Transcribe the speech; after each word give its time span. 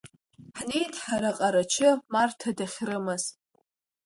Ҳнеит 0.57 0.93
ҳара 1.03 1.31
Ҟарачы, 1.37 1.89
Марҭа 2.13 2.49
дахьрымаз. 2.57 3.23